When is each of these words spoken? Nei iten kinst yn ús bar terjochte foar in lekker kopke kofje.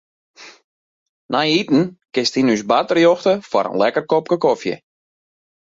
Nei 1.33 1.49
iten 1.61 1.81
kinst 2.13 2.35
yn 2.39 2.51
ús 2.53 2.63
bar 2.69 2.85
terjochte 2.89 3.33
foar 3.49 3.67
in 3.69 3.77
lekker 3.81 4.05
kopke 4.11 4.35
kofje. 4.43 4.75